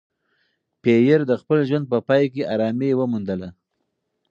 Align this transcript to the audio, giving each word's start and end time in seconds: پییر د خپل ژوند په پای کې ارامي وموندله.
پییر 0.81 1.19
د 1.27 1.31
خپل 1.41 1.59
ژوند 1.69 1.85
په 1.91 1.97
پای 2.07 2.23
کې 2.33 2.49
ارامي 2.53 2.91
وموندله. 2.95 3.49